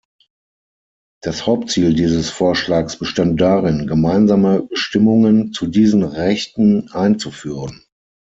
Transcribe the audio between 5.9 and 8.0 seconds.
Rechten einzuführen.